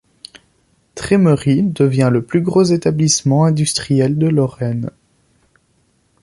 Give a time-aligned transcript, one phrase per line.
[0.95, 4.89] Trémery devient le plus gros établissement industriel de Lorraine.